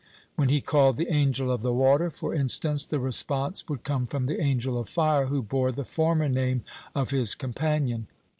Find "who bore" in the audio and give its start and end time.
5.27-5.71